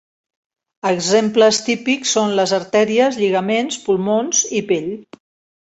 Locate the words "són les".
2.17-2.55